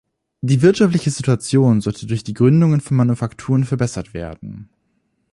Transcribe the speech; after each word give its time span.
Die 0.41 0.63
wirtschaftliche 0.63 1.11
Situation 1.11 1.79
sollte 1.79 2.07
durch 2.07 2.23
die 2.23 2.33
Gründungen 2.33 2.81
von 2.81 2.97
Manufakturen 2.97 3.65
verbessert 3.65 4.15
werden. 4.15 4.67